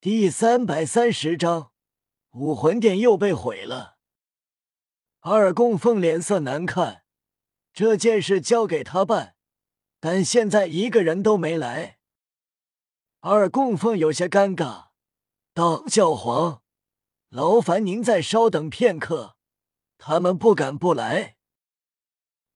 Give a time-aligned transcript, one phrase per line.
[0.00, 1.72] 第三百三十章，
[2.30, 3.98] 武魂殿又被毁了。
[5.18, 7.02] 二供奉脸色难看，
[7.72, 9.34] 这件事交给他办，
[9.98, 11.98] 但现在一个人都没来。
[13.18, 14.90] 二供奉有些尴尬，
[15.52, 16.62] 道：“教皇，
[17.30, 19.36] 劳烦您再稍等片刻，
[19.98, 21.34] 他们不敢不来。”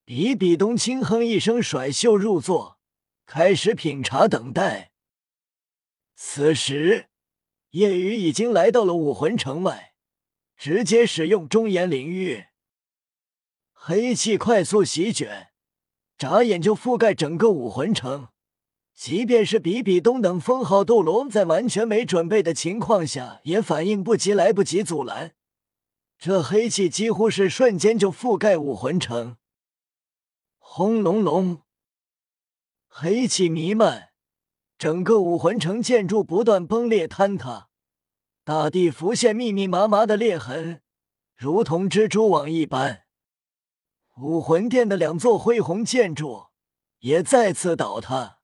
[0.07, 2.79] 比比东轻哼一声，甩袖入座，
[3.27, 4.93] 开始品茶等待。
[6.15, 7.09] 此时。
[7.73, 9.95] 夜雨已经来到了武魂城外，
[10.59, 12.45] 直接使用中炎领域，
[13.73, 15.49] 黑气快速席卷，
[16.19, 18.29] 眨眼就覆盖整个武魂城。
[18.95, 25.35] 即便是比比东等封号斗罗，在完全没准备的情况下，也反应不及，来不及阻拦。
[26.19, 29.39] 这黑气几乎是瞬间就覆盖武魂城，
[30.59, 31.63] 轰隆隆，
[32.87, 34.11] 黑气弥漫。
[34.79, 37.69] 整个武魂城建筑不断崩裂坍塌，
[38.45, 40.83] 大地浮现密密麻麻的裂痕，
[41.37, 43.05] 如同蜘蛛网一般。
[44.19, 46.47] 武魂殿的两座恢宏建筑
[46.99, 48.41] 也再次倒塌。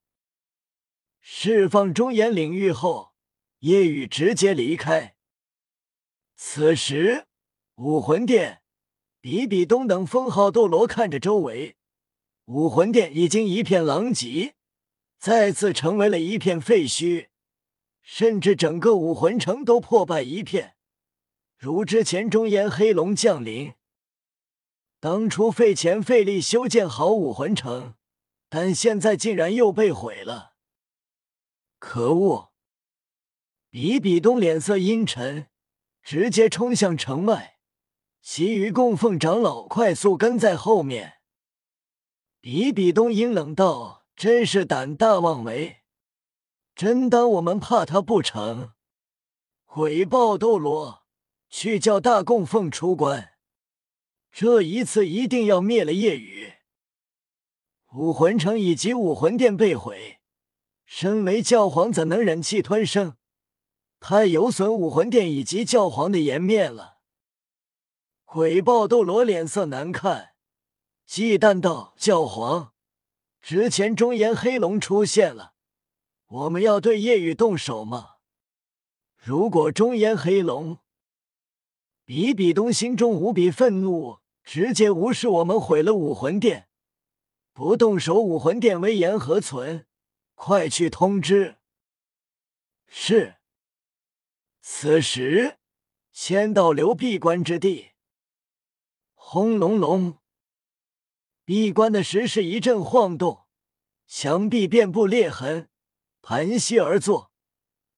[1.21, 3.13] 释放中炎领域后，
[3.59, 5.17] 夜雨直接离开。
[6.37, 7.27] 此时，
[7.75, 8.63] 武魂殿
[9.21, 11.77] 比比东等封号斗罗看着周围，
[12.45, 14.55] 武魂殿已经一片狼藉。
[15.19, 17.28] 再次成为了一片废墟，
[18.11, 20.77] 甚至整个武魂城都破败一片。
[21.59, 23.75] 如之前中炎黑龙降临，
[24.99, 27.97] 当初费钱费力修建好武魂城，
[28.49, 30.55] 但现在竟然又被毁了。
[31.79, 32.53] 可恶！
[33.69, 35.49] 比比东脸色阴沉，
[36.03, 37.59] 直接冲向城外，
[38.23, 41.19] 其余供奉长老快速跟在后面。
[42.41, 44.07] 比比东阴冷道。
[44.17, 45.83] 真是胆大妄为，
[46.79, 48.71] 真当我们怕他不成？
[49.67, 51.03] 鬼豹斗罗，
[51.51, 53.31] 去叫大供奉出关，
[54.31, 56.53] 这一次一定要灭了夜雨。
[57.95, 60.21] 武魂城以及武魂殿被毁，
[60.85, 63.17] 身为教皇怎能忍气吞声？
[63.99, 66.99] 太有损武魂殿以及教皇的颜面了。
[68.25, 70.35] 鬼豹斗罗脸色难看，
[71.05, 72.73] 忌惮道：“教皇。”
[73.43, 75.55] 之前中炎黑龙出现了，
[76.29, 78.17] 我们要对夜雨动手吗？
[79.17, 80.79] 如果中烟黑龙，
[82.05, 86.69] 比比东心中无比愤怒，直接无视我们毁了武魂殿，
[87.55, 89.87] 不动手武魂殿威严何存？
[90.35, 91.57] 快去通知！
[92.87, 93.37] 是。
[94.61, 95.57] 此时，
[96.13, 97.93] 仙道流闭关之地，
[99.15, 100.19] 轰隆隆。
[101.47, 103.47] 闭关的石室一阵晃动，
[104.07, 105.71] 墙壁遍布裂痕，
[106.21, 107.33] 盘膝而坐，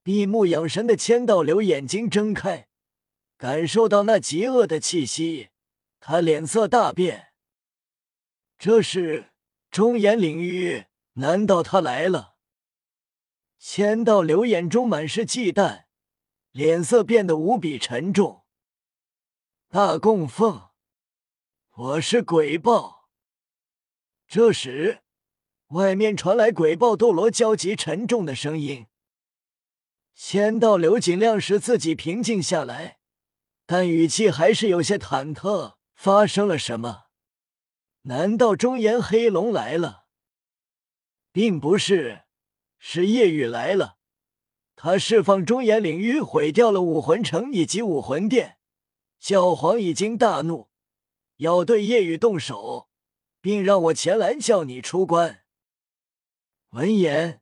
[0.02, 2.68] 闭目养神的千道流眼睛睁开，
[3.36, 5.50] 感受到那极恶的气息，
[5.98, 7.32] 他脸色大变。
[8.58, 9.32] 这是
[9.70, 10.86] 中炎领域？
[11.14, 12.36] 难道他来了？
[13.58, 15.84] 千道流眼中满是忌惮，
[16.50, 18.44] 脸色变得无比沉重。
[19.68, 20.70] 大供奉，
[21.70, 23.08] 我是鬼豹。
[24.26, 25.02] 这时，
[25.70, 28.86] 外面传来鬼豹斗罗焦急沉重的声音。
[30.14, 32.98] 仙道流尽量使自己平静下来，
[33.66, 35.74] 但语气还是有些忐忑。
[35.94, 37.04] 发生了什么？
[38.02, 40.06] 难道中炎黑龙来了？
[41.30, 42.22] 并不是，
[42.78, 43.98] 是夜雨来了。
[44.74, 48.56] 他释放中炎领域，毁掉了武魂城以及武魂殿。
[49.18, 50.70] 教皇已经大怒，
[51.36, 52.88] 要对夜雨动手。
[53.42, 55.44] 并让我前来叫你出关。
[56.70, 57.40] 闻言，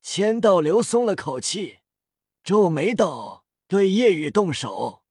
[0.00, 1.80] 千道流松了口气，
[2.42, 5.02] 皱眉道：“对夜雨动手，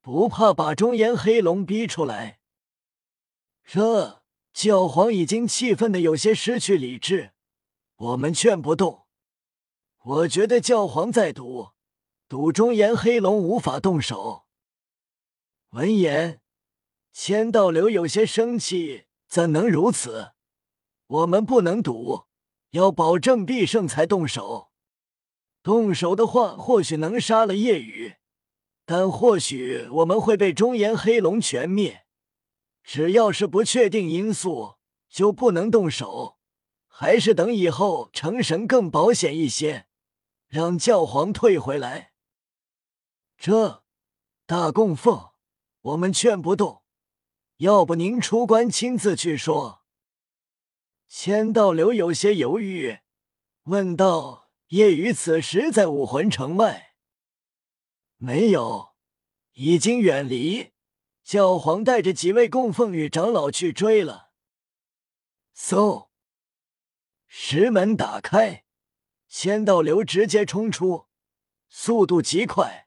[0.00, 2.38] 不怕把中炎黑龙逼出来？”
[3.66, 4.22] 这
[4.52, 7.32] 教皇已经气愤的有些失去理智。
[7.96, 9.06] 我们劝不动。
[9.98, 11.70] 我觉得教皇在赌，
[12.28, 14.46] 赌中炎黑龙无法动手。
[15.70, 16.40] 闻言，
[17.12, 19.06] 千道流有些生气。
[19.26, 20.32] 怎能如此？
[21.06, 22.26] 我们不能赌，
[22.70, 24.70] 要保证必胜才动手。
[25.62, 28.14] 动手的话，或许能杀了夜雨，
[28.84, 32.06] 但或许我们会被中炎黑龙全灭。
[32.82, 34.76] 只要是不确定因素，
[35.08, 36.38] 就不能动手。
[36.86, 39.86] 还是等以后成神更保险一些，
[40.48, 42.12] 让教皇退回来。
[43.38, 43.84] 这
[44.44, 45.30] 大供奉，
[45.80, 46.82] 我们劝不动。
[47.58, 49.79] 要不您出关亲自去说。
[51.12, 53.00] 千道流有些犹豫，
[53.64, 56.94] 问道：“夜雨此时在武魂城外，
[58.16, 58.94] 没有，
[59.54, 60.70] 已经远离。
[61.24, 64.30] 教皇带着几位供奉与长老去追了。
[65.52, 66.10] 嗖，
[67.26, 68.64] 石门打开，
[69.26, 71.08] 千道流直接冲出，
[71.68, 72.86] 速度极快，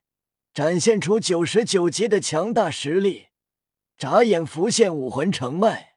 [0.53, 3.27] 展现出九十九级的强大实力。
[3.97, 5.92] 眨眼浮现武魂城外，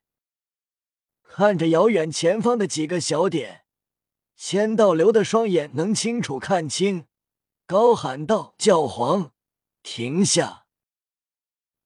[1.38, 3.66] 看着遥远前方的几个小点，
[4.36, 7.04] 千道流的双眼能清楚看清，
[7.66, 9.32] 高喊道：“教皇，
[9.82, 10.64] 停下！”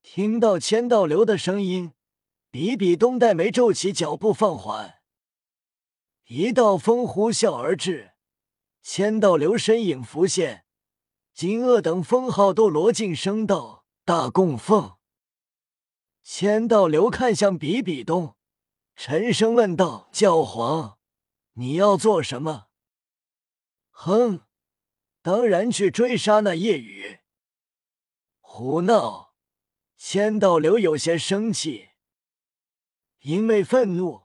[0.05, 1.95] 听到千道流的声音，
[2.53, 5.01] 比比东黛眉皱起，脚步放缓。
[6.29, 8.13] 一道风呼啸而至，
[8.85, 10.65] 千道流身影浮现，
[11.35, 14.93] 金鳄等封号斗罗晋升道：“大供奉。”
[16.23, 18.37] 千道流看向比比东，
[19.03, 20.99] 沉声问道：“教皇，
[21.55, 22.67] 你要做什么
[23.89, 24.43] ？”“哼，
[25.23, 27.21] 当然去追杀那夜雨。
[28.41, 29.33] ”“胡闹！”
[29.97, 31.93] 千道流有些生气，
[33.21, 34.25] 因为愤怒，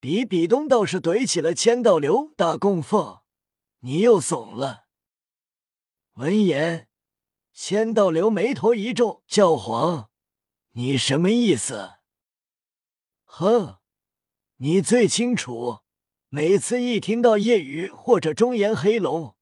[0.00, 2.32] 比比东倒是怼起了千道流。
[2.34, 3.20] 大供奉，
[3.80, 4.86] 你又怂了。
[6.14, 6.88] 闻言，
[7.52, 10.08] 千道流眉头一皱：“教皇，
[10.70, 11.96] 你什么意思？”
[13.24, 13.80] 哼，
[14.56, 15.80] 你最清楚。
[16.28, 19.36] 每次一听到夜雨或者中炎黑龙，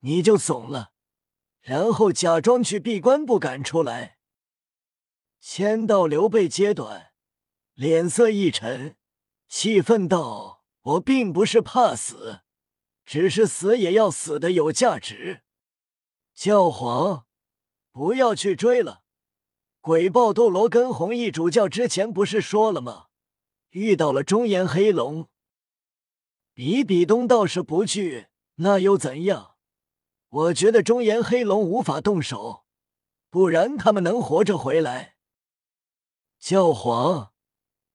[0.00, 0.92] 你就怂了，
[1.60, 4.16] 然后假装去闭关，不敢出来。
[5.38, 7.12] 千道流被揭短，
[7.74, 8.96] 脸色一沉，
[9.46, 12.40] 气愤道：“我并不是怕死，
[13.04, 15.42] 只是死也要死的有价值。
[16.34, 17.26] 教皇，
[17.90, 19.02] 不要去追了。
[19.82, 23.08] 鬼豹斗罗跟红衣主教之前不是说了吗？
[23.72, 25.28] 遇到了中炎黑龙。
[26.54, 29.56] 比比东倒是不惧，那又怎样？
[30.28, 32.64] 我觉得中炎黑龙无法动手，
[33.28, 35.16] 不然他们能活着回来。”
[36.38, 37.32] 教皇，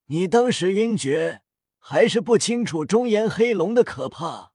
[0.05, 1.41] 你当时晕厥，
[1.77, 4.53] 还是不清楚中炎黑龙的可怕？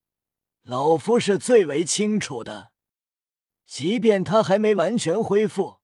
[0.63, 2.73] 老夫是最为清楚的。
[3.67, 5.81] 即便他还没完全恢复，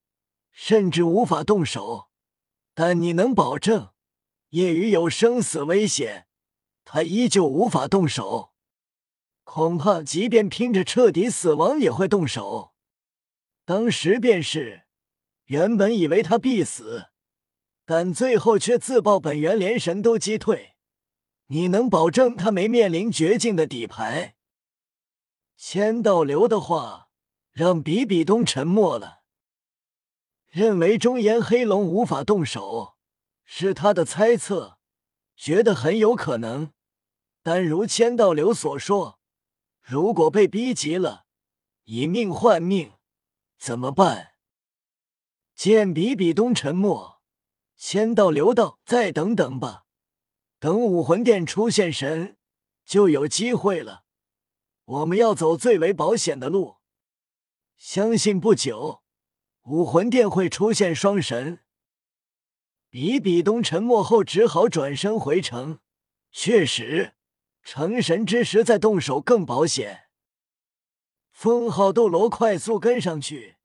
[0.51, 2.09] 甚至无法动手，
[2.75, 3.91] 但你能保证
[4.51, 6.27] 夜雨有生死危险，
[6.85, 8.53] 他依旧无法动手？
[9.45, 12.73] 恐怕即便拼着彻底死亡，也会动手。
[13.65, 14.85] 当时便是，
[15.47, 17.09] 原本以为他必死。
[17.85, 20.77] 但最后却自爆本源，连神都击退。
[21.47, 24.37] 你能保证他没面临绝境的底牌？
[25.57, 27.09] 千道流的话
[27.53, 29.23] 让比比东沉默了。
[30.49, 32.98] 认为中炎黑龙无法动手
[33.51, 34.79] 是他的猜测，
[35.35, 36.71] 觉得很有可能。
[37.43, 39.19] 但如千道流所说，
[39.81, 41.25] 如果被逼急了，
[41.85, 42.93] 以命换命，
[43.59, 44.33] 怎么办？
[45.55, 47.23] 见比比东沉默。
[47.75, 49.87] 千道流道，再等等吧，
[50.59, 52.37] 等武魂殿出现神，
[52.85, 54.05] 就有机会了。
[54.85, 56.77] 我们要走最为保险的路，
[57.79, 59.03] 相信不久
[59.63, 61.65] 武魂殿会出现双神。
[62.91, 65.81] 比比东沉默后，只好转身回城。
[66.31, 67.15] 确实，
[67.63, 70.05] 成神之时再动手更保险。
[71.31, 73.57] 封号斗罗快速跟上去，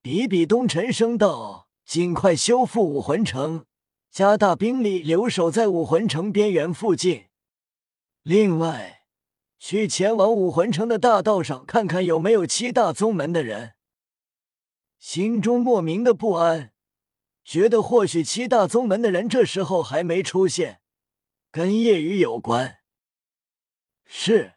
[0.00, 1.64] 比比东沉声道。
[1.84, 3.64] 尽快修复武魂城，
[4.10, 7.26] 加大兵力留守在武魂城边缘附近。
[8.24, 9.04] 另外，
[9.60, 13.74] 去前往武魂城的大道上看看有没有七大宗门的人。
[14.98, 16.72] 心中莫名的不安，
[17.46, 20.80] 觉得或许七大宗门的人这时候还没出现，
[21.52, 22.78] 跟夜雨有关。
[24.04, 24.54] 是。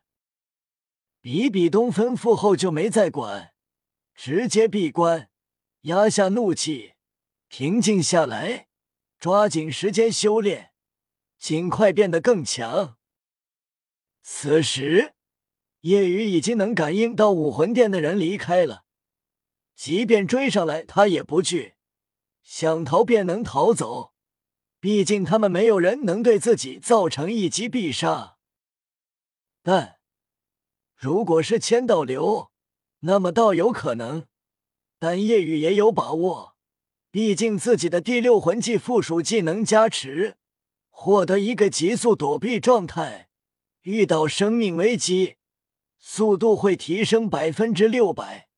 [1.21, 3.53] 比比东吩咐后就没再管，
[4.15, 5.29] 直接闭关，
[5.81, 6.93] 压下怒气。
[7.47, 8.69] 平静下来，
[9.19, 10.71] 抓紧时间修炼，
[11.37, 12.97] 尽快变得更强。
[14.23, 15.13] 此时，
[15.81, 18.85] 夜雨已经能感应到武魂殿的人离开了，
[19.75, 21.75] 即便追上来，他也不惧，
[22.51, 24.13] 想逃便能逃走。
[24.79, 28.37] 毕竟他们没有人能对自己造成一击必杀。
[29.61, 29.99] 但
[30.95, 32.49] 如果是千道流，
[33.01, 34.25] 那么倒有可能，
[34.97, 36.55] 但夜雨也有把握。
[37.11, 40.37] 毕竟自己的第六魂技附属技能加持，
[40.89, 43.29] 获得一个急速躲避状态，
[43.83, 45.35] 遇到生命危机，
[45.99, 48.48] 速度会提升百分之六百，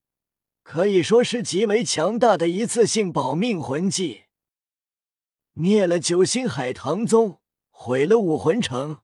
[0.63, 4.23] 可以说是极为强大的一次性保命魂技。
[5.53, 9.01] 灭了九星海棠宗，毁了武魂城，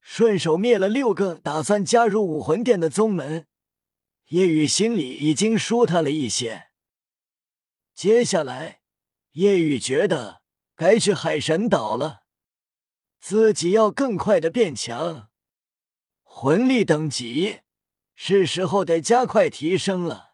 [0.00, 3.46] 顺手灭了六个打算加入武魂殿的宗门，
[4.28, 6.68] 叶雨心里已经舒坦了一些。
[7.94, 8.80] 接下来，
[9.32, 10.40] 叶雨觉得
[10.74, 12.22] 该去海神岛了，
[13.20, 15.28] 自己要更快的变强，
[16.22, 17.60] 魂力等级
[18.14, 20.31] 是时候得加快提升了。